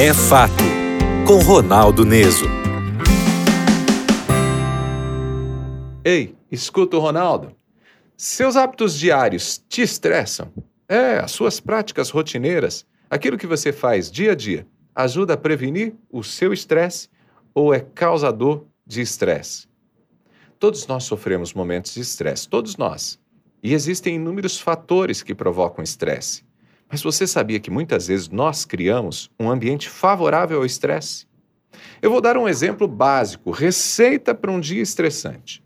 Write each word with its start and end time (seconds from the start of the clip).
É 0.00 0.14
Fato, 0.14 0.52
com 1.26 1.38
Ronaldo 1.42 2.04
Neso. 2.04 2.44
Ei, 6.04 6.36
escuta 6.52 6.96
o 6.96 7.00
Ronaldo. 7.00 7.50
Seus 8.16 8.54
hábitos 8.54 8.96
diários 8.96 9.60
te 9.68 9.82
estressam? 9.82 10.52
É, 10.88 11.18
as 11.18 11.32
suas 11.32 11.58
práticas 11.58 12.10
rotineiras, 12.10 12.86
aquilo 13.10 13.36
que 13.36 13.44
você 13.44 13.72
faz 13.72 14.08
dia 14.08 14.30
a 14.30 14.34
dia, 14.36 14.64
ajuda 14.94 15.34
a 15.34 15.36
prevenir 15.36 15.96
o 16.12 16.22
seu 16.22 16.52
estresse 16.52 17.08
ou 17.52 17.74
é 17.74 17.80
causador 17.80 18.66
de 18.86 19.00
estresse? 19.00 19.66
Todos 20.60 20.86
nós 20.86 21.02
sofremos 21.02 21.52
momentos 21.52 21.92
de 21.94 22.02
estresse, 22.02 22.48
todos 22.48 22.76
nós. 22.76 23.18
E 23.60 23.74
existem 23.74 24.14
inúmeros 24.14 24.60
fatores 24.60 25.24
que 25.24 25.34
provocam 25.34 25.82
estresse. 25.82 26.46
Mas 26.90 27.02
você 27.02 27.26
sabia 27.26 27.60
que 27.60 27.70
muitas 27.70 28.08
vezes 28.08 28.28
nós 28.30 28.64
criamos 28.64 29.30
um 29.38 29.50
ambiente 29.50 29.88
favorável 29.88 30.58
ao 30.58 30.66
estresse? 30.66 31.26
Eu 32.00 32.10
vou 32.10 32.20
dar 32.20 32.36
um 32.36 32.48
exemplo 32.48 32.88
básico, 32.88 33.50
receita 33.50 34.34
para 34.34 34.50
um 34.50 34.58
dia 34.58 34.82
estressante. 34.82 35.62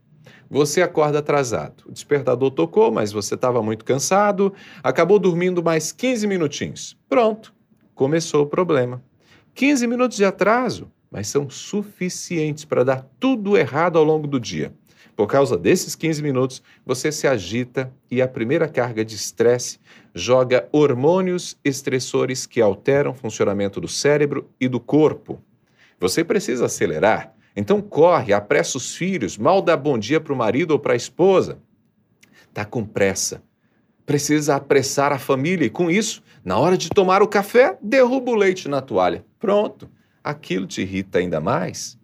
Você 0.50 0.82
acorda 0.82 1.20
atrasado. 1.20 1.84
O 1.86 1.92
despertador 1.92 2.50
tocou, 2.50 2.90
mas 2.90 3.12
você 3.12 3.34
estava 3.34 3.62
muito 3.62 3.84
cansado, 3.84 4.52
acabou 4.82 5.18
dormindo 5.18 5.62
mais 5.62 5.92
15 5.92 6.26
minutinhos. 6.26 6.98
Pronto, 7.08 7.54
começou 7.94 8.42
o 8.42 8.46
problema. 8.46 9.02
15 9.54 9.86
minutos 9.86 10.16
de 10.16 10.24
atraso, 10.24 10.90
mas 11.10 11.28
são 11.28 11.48
suficientes 11.48 12.64
para 12.64 12.84
dar 12.84 13.06
tudo 13.20 13.56
errado 13.56 13.96
ao 13.98 14.04
longo 14.04 14.26
do 14.26 14.40
dia. 14.40 14.74
Por 15.14 15.26
causa 15.26 15.58
desses 15.58 15.94
15 15.94 16.22
minutos, 16.22 16.62
você 16.84 17.12
se 17.12 17.26
agita 17.26 17.92
e 18.10 18.22
a 18.22 18.28
primeira 18.28 18.66
carga 18.66 19.04
de 19.04 19.14
estresse 19.14 19.78
joga 20.14 20.68
hormônios 20.72 21.56
estressores 21.64 22.46
que 22.46 22.60
alteram 22.60 23.12
o 23.12 23.14
funcionamento 23.14 23.80
do 23.80 23.88
cérebro 23.88 24.48
e 24.58 24.68
do 24.68 24.80
corpo. 24.80 25.40
Você 26.00 26.24
precisa 26.24 26.66
acelerar, 26.66 27.34
então 27.54 27.80
corre, 27.80 28.32
apressa 28.32 28.78
os 28.78 28.94
filhos, 28.94 29.36
mal 29.36 29.60
dá 29.60 29.76
bom 29.76 29.98
dia 29.98 30.20
para 30.20 30.32
o 30.32 30.36
marido 30.36 30.72
ou 30.72 30.78
para 30.78 30.94
a 30.94 30.96
esposa. 30.96 31.58
Está 32.48 32.64
com 32.64 32.84
pressa. 32.84 33.42
Precisa 34.04 34.56
apressar 34.56 35.12
a 35.12 35.18
família 35.18 35.64
e, 35.64 35.70
com 35.70 35.90
isso, 35.90 36.22
na 36.44 36.58
hora 36.58 36.76
de 36.76 36.88
tomar 36.88 37.22
o 37.22 37.28
café, 37.28 37.78
derruba 37.80 38.32
o 38.32 38.34
leite 38.34 38.68
na 38.68 38.80
toalha. 38.80 39.24
Pronto. 39.38 39.88
Aquilo 40.24 40.66
te 40.66 40.82
irrita 40.82 41.18
ainda 41.18 41.40
mais. 41.40 41.98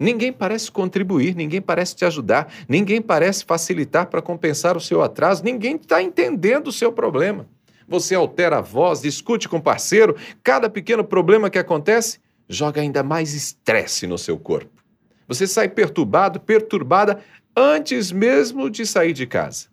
Ninguém 0.00 0.32
parece 0.32 0.72
contribuir, 0.72 1.36
ninguém 1.36 1.60
parece 1.60 1.94
te 1.94 2.06
ajudar, 2.06 2.50
ninguém 2.66 3.02
parece 3.02 3.44
facilitar 3.44 4.06
para 4.06 4.22
compensar 4.22 4.74
o 4.74 4.80
seu 4.80 5.02
atraso, 5.02 5.44
ninguém 5.44 5.76
está 5.76 6.02
entendendo 6.02 6.68
o 6.68 6.72
seu 6.72 6.90
problema. 6.90 7.46
Você 7.86 8.14
altera 8.14 8.58
a 8.58 8.60
voz, 8.62 9.02
discute 9.02 9.46
com 9.46 9.58
o 9.58 9.62
parceiro, 9.62 10.16
cada 10.42 10.70
pequeno 10.70 11.04
problema 11.04 11.50
que 11.50 11.58
acontece 11.58 12.18
joga 12.48 12.80
ainda 12.80 13.02
mais 13.02 13.34
estresse 13.34 14.06
no 14.06 14.16
seu 14.16 14.38
corpo. 14.38 14.82
Você 15.28 15.46
sai 15.46 15.68
perturbado, 15.68 16.40
perturbada 16.40 17.20
antes 17.54 18.10
mesmo 18.10 18.70
de 18.70 18.86
sair 18.86 19.12
de 19.12 19.26
casa. 19.26 19.66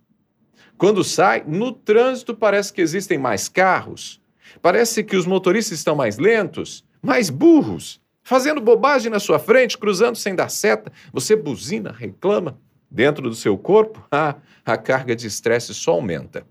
Quando 0.77 1.05
sai, 1.05 1.45
no 1.47 1.71
trânsito 1.71 2.35
parece 2.35 2.73
que 2.73 2.81
existem 2.81 3.17
mais 3.17 3.47
carros, 3.47 4.21
parece 4.61 5.05
que 5.05 5.15
os 5.15 5.25
motoristas 5.25 5.77
estão 5.77 5.95
mais 5.95 6.17
lentos, 6.17 6.83
mais 7.01 7.29
burros 7.29 8.01
fazendo 8.27 8.59
bobagem 8.59 9.09
na 9.09 9.21
sua 9.21 9.39
frente, 9.39 9.77
cruzando 9.77 10.17
sem 10.17 10.35
dar 10.35 10.49
seta, 10.49 10.91
você 11.13 11.33
buzina, 11.33 11.93
reclama. 11.97 12.59
Dentro 12.91 13.29
do 13.29 13.35
seu 13.35 13.57
corpo, 13.57 14.05
ah, 14.11 14.35
a 14.65 14.77
carga 14.77 15.15
de 15.15 15.27
estresse 15.27 15.73
só 15.73 15.91
aumenta. 15.91 16.45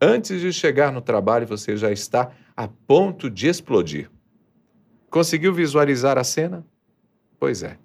Antes 0.00 0.40
de 0.40 0.52
chegar 0.52 0.92
no 0.92 1.00
trabalho, 1.00 1.46
você 1.46 1.76
já 1.76 1.92
está 1.92 2.32
a 2.56 2.66
ponto 2.66 3.30
de 3.30 3.46
explodir. 3.46 4.10
Conseguiu 5.08 5.54
visualizar 5.54 6.18
a 6.18 6.24
cena? 6.24 6.66
Pois 7.38 7.62
é. 7.62 7.78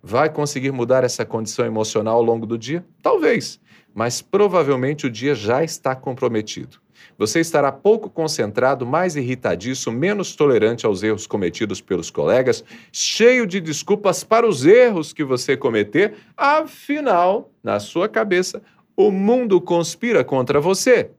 Vai 0.00 0.30
conseguir 0.30 0.70
mudar 0.70 1.02
essa 1.02 1.24
condição 1.24 1.66
emocional 1.66 2.16
ao 2.16 2.22
longo 2.22 2.46
do 2.46 2.56
dia? 2.56 2.84
Talvez, 3.02 3.60
mas 3.92 4.22
provavelmente 4.22 5.04
o 5.06 5.10
dia 5.10 5.34
já 5.34 5.64
está 5.64 5.96
comprometido. 5.96 6.80
Você 7.18 7.40
estará 7.40 7.70
pouco 7.70 8.10
concentrado, 8.10 8.86
mais 8.86 9.16
irritadiço, 9.16 9.90
menos 9.92 10.34
tolerante 10.34 10.86
aos 10.86 11.02
erros 11.02 11.26
cometidos 11.26 11.80
pelos 11.80 12.10
colegas, 12.10 12.64
cheio 12.92 13.46
de 13.46 13.60
desculpas 13.60 14.24
para 14.24 14.46
os 14.46 14.64
erros 14.64 15.12
que 15.12 15.24
você 15.24 15.56
cometer. 15.56 16.14
Afinal, 16.36 17.50
na 17.62 17.78
sua 17.80 18.08
cabeça, 18.08 18.62
o 18.96 19.10
mundo 19.10 19.60
conspira 19.60 20.24
contra 20.24 20.60
você. 20.60 21.10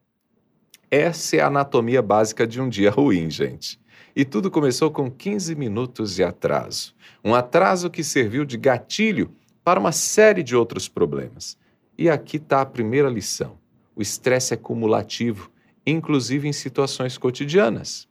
Essa 0.90 1.38
é 1.38 1.40
a 1.42 1.48
anatomia 1.48 2.02
básica 2.02 2.46
de 2.48 2.62
um 2.62 2.70
dia 2.70 2.92
ruim, 2.92 3.30
gente. 3.30 3.80
E 4.16 4.24
tudo 4.24 4.50
começou 4.50 4.90
com 4.90 5.12
15 5.12 5.56
minutos 5.56 6.16
de 6.16 6.24
atraso. 6.24 6.96
Um 7.24 7.36
atraso 7.36 7.90
que 7.90 8.04
serviu 8.04 8.46
de 8.46 8.56
gatilho 8.56 9.32
para 9.64 9.80
uma 9.80 9.92
série 9.92 10.42
de 10.42 10.56
outros 10.56 10.88
problemas. 10.88 11.58
E 11.98 12.10
aqui 12.10 12.38
está 12.38 12.62
a 12.62 12.66
primeira 12.66 13.10
lição: 13.10 13.58
o 13.96 14.02
estresse 14.02 14.54
é 14.54 14.58
cumulativo 14.58 15.52
inclusive 15.86 16.48
em 16.48 16.54
situações 16.54 17.18
cotidianas. 17.18 18.08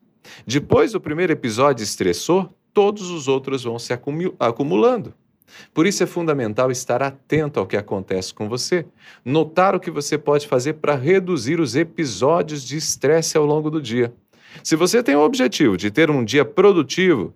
Depois 0.47 0.93
do 0.93 1.01
primeiro 1.01 1.33
episódio 1.33 1.83
estressor, 1.83 2.49
todos 2.73 3.11
os 3.11 3.29
outros 3.29 3.65
vão 3.65 3.79
se 3.79 3.93
acumulando. 4.39 5.15
Por 5.73 5.87
isso 5.87 6.03
é 6.03 6.07
fundamental 6.07 6.71
estar 6.71 7.03
atento 7.03 7.61
ao 7.61 7.67
que 7.67 7.77
acontece 7.77 8.33
com 8.33 8.49
você, 8.49 8.87
notar 9.25 9.75
o 9.75 9.81
que 9.81 9.91
você 9.91 10.19
pode 10.19 10.49
fazer 10.49 10.75
para 10.75 10.95
reduzir 10.95 11.61
os 11.61 11.77
episódios 11.77 12.65
de 12.65 12.77
estresse 12.77 13.37
ao 13.37 13.45
longo 13.45 13.71
do 13.71 13.81
dia. 13.81 14.12
Se 14.62 14.77
você 14.77 15.03
tem 15.03 15.15
o 15.15 15.25
objetivo 15.25 15.77
de 15.77 15.91
ter 15.91 16.11
um 16.11 16.25
dia 16.25 16.45
produtivo, 16.45 17.35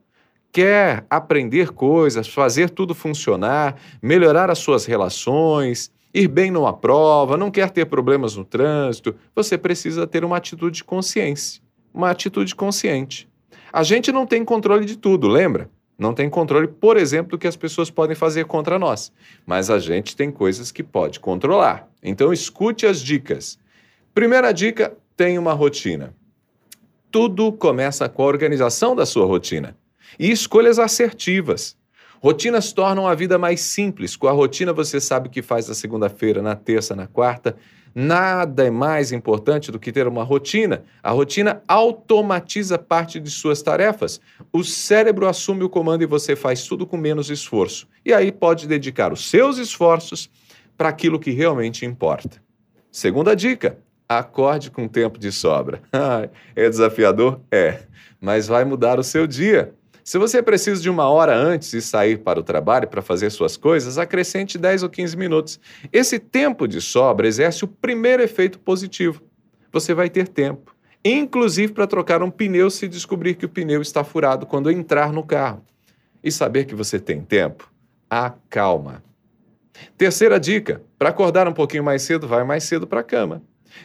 quer 0.52 1.04
aprender 1.10 1.70
coisas, 1.70 2.28
fazer 2.28 2.70
tudo 2.70 2.94
funcionar, 2.94 3.76
melhorar 4.02 4.50
as 4.50 4.58
suas 4.58 4.84
relações, 4.84 5.90
ir 6.12 6.28
bem 6.28 6.50
numa 6.50 6.72
prova, 6.72 7.36
não 7.36 7.50
quer 7.50 7.70
ter 7.70 7.86
problemas 7.86 8.36
no 8.36 8.44
trânsito, 8.44 9.14
você 9.34 9.58
precisa 9.58 10.06
ter 10.06 10.24
uma 10.24 10.36
atitude 10.36 10.78
de 10.78 10.84
consciência, 10.84 11.62
uma 11.92 12.10
atitude 12.10 12.54
consciente. 12.54 13.28
A 13.72 13.82
gente 13.82 14.10
não 14.10 14.26
tem 14.26 14.44
controle 14.44 14.84
de 14.84 14.96
tudo, 14.96 15.28
lembra? 15.28 15.70
Não 15.98 16.14
tem 16.14 16.30
controle, 16.30 16.68
por 16.68 16.96
exemplo, 16.96 17.32
do 17.32 17.38
que 17.38 17.48
as 17.48 17.56
pessoas 17.56 17.90
podem 17.90 18.14
fazer 18.14 18.44
contra 18.44 18.78
nós. 18.78 19.12
Mas 19.44 19.68
a 19.68 19.78
gente 19.78 20.16
tem 20.16 20.30
coisas 20.30 20.70
que 20.70 20.82
pode 20.82 21.18
controlar. 21.18 21.88
Então 22.02 22.32
escute 22.32 22.86
as 22.86 23.00
dicas. 23.00 23.58
Primeira 24.14 24.52
dica: 24.52 24.96
tenha 25.16 25.40
uma 25.40 25.52
rotina. 25.52 26.14
Tudo 27.10 27.52
começa 27.52 28.08
com 28.08 28.22
a 28.22 28.26
organização 28.26 28.94
da 28.94 29.04
sua 29.04 29.26
rotina 29.26 29.76
e 30.18 30.30
escolhas 30.30 30.78
assertivas. 30.78 31.76
Rotinas 32.20 32.72
tornam 32.72 33.06
a 33.06 33.14
vida 33.14 33.38
mais 33.38 33.60
simples. 33.60 34.16
Com 34.16 34.26
a 34.26 34.32
rotina 34.32 34.72
você 34.72 35.00
sabe 35.00 35.28
o 35.28 35.30
que 35.30 35.42
faz 35.42 35.68
na 35.68 35.74
segunda-feira, 35.74 36.42
na 36.42 36.56
terça, 36.56 36.96
na 36.96 37.06
quarta. 37.06 37.56
Nada 37.94 38.66
é 38.66 38.70
mais 38.70 39.12
importante 39.12 39.72
do 39.72 39.78
que 39.78 39.90
ter 39.90 40.06
uma 40.06 40.22
rotina. 40.22 40.84
A 41.02 41.10
rotina 41.10 41.62
automatiza 41.66 42.78
parte 42.78 43.18
de 43.18 43.30
suas 43.30 43.62
tarefas. 43.62 44.20
O 44.52 44.62
cérebro 44.62 45.26
assume 45.26 45.64
o 45.64 45.68
comando 45.68 46.02
e 46.02 46.06
você 46.06 46.36
faz 46.36 46.64
tudo 46.64 46.86
com 46.86 46.96
menos 46.96 47.30
esforço. 47.30 47.88
E 48.04 48.12
aí 48.12 48.30
pode 48.30 48.66
dedicar 48.66 49.12
os 49.12 49.28
seus 49.28 49.58
esforços 49.58 50.30
para 50.76 50.88
aquilo 50.88 51.18
que 51.18 51.30
realmente 51.30 51.84
importa. 51.84 52.40
Segunda 52.90 53.34
dica: 53.34 53.78
acorde 54.08 54.70
com 54.70 54.88
tempo 54.88 55.18
de 55.18 55.30
sobra. 55.32 55.82
é 56.54 56.68
desafiador? 56.68 57.40
É, 57.50 57.80
mas 58.20 58.46
vai 58.46 58.64
mudar 58.64 58.98
o 58.98 59.04
seu 59.04 59.26
dia. 59.26 59.74
Se 60.08 60.16
você 60.16 60.42
precisa 60.42 60.80
de 60.80 60.88
uma 60.88 61.06
hora 61.06 61.36
antes 61.36 61.70
de 61.70 61.82
sair 61.82 62.16
para 62.16 62.40
o 62.40 62.42
trabalho 62.42 62.88
para 62.88 63.02
fazer 63.02 63.28
suas 63.28 63.58
coisas, 63.58 63.98
acrescente 63.98 64.56
10 64.56 64.84
ou 64.84 64.88
15 64.88 65.14
minutos. 65.18 65.60
Esse 65.92 66.18
tempo 66.18 66.66
de 66.66 66.80
sobra 66.80 67.28
exerce 67.28 67.62
o 67.62 67.68
primeiro 67.68 68.22
efeito 68.22 68.58
positivo. 68.58 69.22
Você 69.70 69.92
vai 69.92 70.08
ter 70.08 70.26
tempo, 70.26 70.74
inclusive 71.04 71.74
para 71.74 71.86
trocar 71.86 72.22
um 72.22 72.30
pneu 72.30 72.70
se 72.70 72.88
descobrir 72.88 73.34
que 73.34 73.44
o 73.44 73.50
pneu 73.50 73.82
está 73.82 74.02
furado 74.02 74.46
quando 74.46 74.70
entrar 74.70 75.12
no 75.12 75.22
carro. 75.22 75.62
E 76.24 76.32
saber 76.32 76.64
que 76.64 76.74
você 76.74 76.98
tem 76.98 77.20
tempo? 77.20 77.70
Acalma. 78.08 79.04
Terceira 79.98 80.40
dica: 80.40 80.80
para 80.98 81.10
acordar 81.10 81.46
um 81.46 81.52
pouquinho 81.52 81.84
mais 81.84 82.00
cedo, 82.00 82.26
vai 82.26 82.44
mais 82.44 82.64
cedo 82.64 82.86
para 82.86 83.00
a 83.00 83.04
cama. 83.04 83.42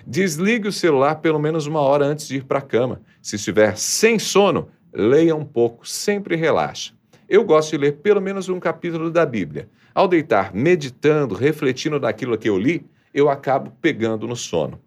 Desligue 0.07 0.69
o 0.69 0.71
celular 0.71 1.15
pelo 1.15 1.37
menos 1.37 1.67
uma 1.67 1.81
hora 1.81 2.05
antes 2.05 2.29
de 2.29 2.37
ir 2.37 2.45
para 2.45 2.59
a 2.59 2.61
cama. 2.61 3.01
Se 3.21 3.35
estiver 3.35 3.77
sem 3.77 4.17
sono, 4.17 4.69
leia 4.93 5.35
um 5.35 5.43
pouco, 5.43 5.87
sempre 5.87 6.35
relaxa. 6.35 6.93
Eu 7.27 7.43
gosto 7.43 7.71
de 7.71 7.77
ler 7.77 7.93
pelo 7.93 8.21
menos 8.21 8.47
um 8.47 8.59
capítulo 8.59 9.09
da 9.09 9.25
Bíblia. 9.25 9.67
Ao 9.93 10.07
deitar, 10.07 10.53
meditando, 10.53 11.33
refletindo 11.33 11.99
naquilo 11.99 12.37
que 12.37 12.49
eu 12.49 12.57
li, 12.57 12.85
eu 13.13 13.29
acabo 13.29 13.71
pegando 13.81 14.27
no 14.27 14.35
sono. 14.35 14.79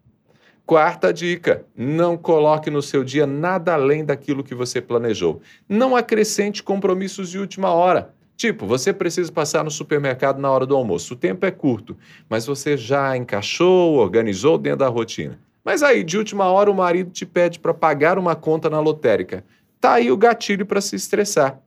Quarta 0.65 1.13
dica: 1.13 1.65
não 1.77 2.17
coloque 2.17 2.71
no 2.71 2.83
seu 2.83 3.05
dia 3.05 3.27
nada 3.27 3.75
além 3.75 4.05
daquilo 4.05 4.45
que 4.45 4.55
você 4.55 4.81
planejou. 4.81 5.41
Não 5.69 5.97
acrescente 5.97 6.63
compromissos 6.63 7.31
de 7.31 7.39
última 7.39 7.71
hora. 7.71 8.15
Tipo, 8.37 8.67
você 8.67 8.93
precisa 8.93 9.33
passar 9.33 9.65
no 9.65 9.71
supermercado 9.71 10.39
na 10.39 10.51
hora 10.51 10.67
do 10.67 10.77
almoço. 10.77 11.15
O 11.15 11.17
tempo 11.17 11.47
é 11.47 11.51
curto, 11.51 11.97
mas 12.29 12.47
você 12.47 12.77
já 12.77 13.17
encaixou, 13.17 13.95
organizou 13.95 14.59
dentro 14.59 14.81
da 14.81 14.89
rotina. 14.89 15.39
Mas 15.65 15.83
aí, 15.83 16.05
de 16.05 16.19
última 16.19 16.45
hora, 16.45 16.71
o 16.71 16.75
marido 16.75 17.11
te 17.11 17.25
pede 17.25 17.59
para 17.59 17.73
pagar 17.73 18.19
uma 18.19 18.37
conta 18.37 18.69
na 18.69 18.79
lotérica. 18.79 19.43
Tá 19.87 19.95
aí 19.95 20.11
o 20.11 20.17
gatilho 20.17 20.67
para 20.67 20.81
se 20.81 20.97
estressar. 20.97 21.61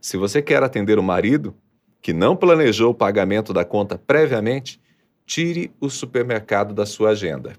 Se 0.00 0.16
você 0.16 0.40
quer 0.40 0.62
atender 0.62 0.98
o 0.98 1.02
marido 1.02 1.54
que 2.00 2.14
não 2.14 2.34
planejou 2.34 2.92
o 2.92 2.94
pagamento 2.94 3.52
da 3.52 3.66
conta 3.66 3.98
previamente, 3.98 4.80
tire 5.26 5.70
o 5.78 5.90
supermercado 5.90 6.72
da 6.72 6.86
sua 6.86 7.10
agenda. 7.10 7.52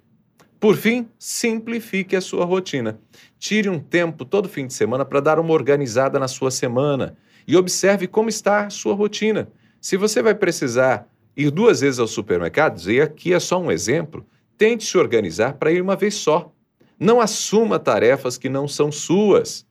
Por 0.59 0.75
fim, 0.75 1.07
simplifique 1.19 2.15
a 2.15 2.21
sua 2.21 2.45
rotina. 2.45 2.99
Tire 3.37 3.69
um 3.69 3.79
tempo 3.79 4.25
todo 4.25 4.49
fim 4.49 4.65
de 4.65 4.73
semana 4.73 5.05
para 5.05 5.19
dar 5.19 5.39
uma 5.39 5.53
organizada 5.53 6.17
na 6.17 6.27
sua 6.27 6.49
semana 6.49 7.15
e 7.47 7.55
observe 7.55 8.07
como 8.07 8.27
está 8.27 8.65
a 8.65 8.69
sua 8.71 8.95
rotina. 8.95 9.49
Se 9.79 9.97
você 9.97 10.19
vai 10.23 10.33
precisar 10.33 11.07
ir 11.37 11.51
duas 11.51 11.81
vezes 11.81 11.99
ao 11.99 12.07
supermercado, 12.07 12.81
e 12.91 12.99
aqui 12.99 13.35
é 13.35 13.39
só 13.39 13.61
um 13.61 13.71
exemplo, 13.71 14.25
tente 14.57 14.83
se 14.83 14.97
organizar 14.97 15.53
para 15.53 15.71
ir 15.71 15.79
uma 15.79 15.95
vez 15.95 16.15
só. 16.15 16.51
Não 16.99 17.21
assuma 17.21 17.79
tarefas 17.79 18.37
que 18.37 18.49
não 18.49 18.67
são 18.67 18.91
suas. 18.91 19.65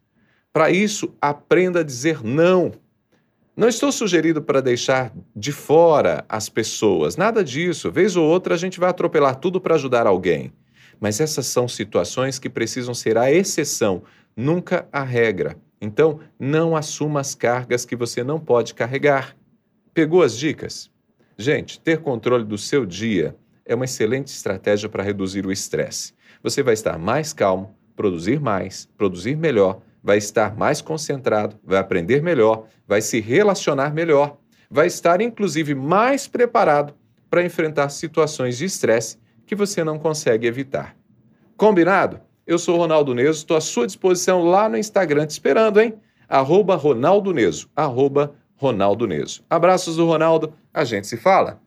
Para 0.52 0.70
isso, 0.70 1.14
aprenda 1.20 1.80
a 1.80 1.84
dizer 1.84 2.24
não. 2.24 2.72
Não 3.54 3.68
estou 3.68 3.92
sugerindo 3.92 4.40
para 4.40 4.62
deixar 4.62 5.12
de 5.36 5.52
fora 5.52 6.24
as 6.28 6.48
pessoas, 6.48 7.16
nada 7.16 7.44
disso. 7.44 7.90
Vez 7.90 8.16
ou 8.16 8.24
outra 8.24 8.54
a 8.54 8.56
gente 8.56 8.80
vai 8.80 8.88
atropelar 8.88 9.36
tudo 9.36 9.60
para 9.60 9.74
ajudar 9.74 10.06
alguém. 10.06 10.52
Mas 11.00 11.20
essas 11.20 11.46
são 11.46 11.68
situações 11.68 12.38
que 12.38 12.48
precisam 12.48 12.94
ser 12.94 13.18
a 13.18 13.30
exceção, 13.30 14.02
nunca 14.36 14.88
a 14.92 15.02
regra. 15.02 15.56
Então, 15.80 16.20
não 16.38 16.74
assuma 16.74 17.20
as 17.20 17.34
cargas 17.34 17.84
que 17.84 17.94
você 17.94 18.24
não 18.24 18.40
pode 18.40 18.74
carregar. 18.74 19.36
Pegou 19.92 20.22
as 20.22 20.36
dicas? 20.36 20.90
Gente, 21.36 21.78
ter 21.78 21.98
controle 21.98 22.44
do 22.44 22.56
seu 22.56 22.86
dia 22.86 23.36
é 23.64 23.74
uma 23.74 23.84
excelente 23.84 24.28
estratégia 24.28 24.88
para 24.88 25.02
reduzir 25.02 25.46
o 25.46 25.52
estresse. 25.52 26.14
Você 26.42 26.62
vai 26.62 26.74
estar 26.74 26.98
mais 26.98 27.32
calmo, 27.32 27.74
produzir 27.96 28.40
mais, 28.40 28.88
produzir 28.96 29.36
melhor, 29.36 29.80
vai 30.02 30.18
estar 30.18 30.56
mais 30.56 30.80
concentrado, 30.80 31.56
vai 31.64 31.78
aprender 31.78 32.22
melhor, 32.22 32.66
vai 32.86 33.00
se 33.00 33.20
relacionar 33.20 33.92
melhor, 33.92 34.38
vai 34.70 34.86
estar 34.86 35.20
inclusive 35.20 35.74
mais 35.74 36.26
preparado 36.26 36.94
para 37.28 37.44
enfrentar 37.44 37.88
situações 37.88 38.58
de 38.58 38.64
estresse 38.64 39.18
que 39.46 39.54
você 39.54 39.82
não 39.82 39.98
consegue 39.98 40.46
evitar. 40.46 40.96
Combinado? 41.56 42.20
Eu 42.46 42.58
sou 42.58 42.78
Ronaldo 42.78 43.14
Neso, 43.14 43.40
estou 43.40 43.56
à 43.56 43.60
sua 43.60 43.86
disposição 43.86 44.42
lá 44.42 44.68
no 44.68 44.78
Instagram 44.78 45.26
te 45.26 45.32
esperando, 45.32 45.80
hein? 45.80 45.94
Arroba 46.28 46.76
Ronaldo 46.76 47.32
Neso, 47.32 47.68
arroba 47.74 48.34
Ronaldo 48.56 49.06
Neso. 49.06 49.44
Abraços 49.50 49.96
do 49.96 50.06
Ronaldo, 50.06 50.54
a 50.72 50.84
gente 50.84 51.06
se 51.06 51.16
fala. 51.16 51.60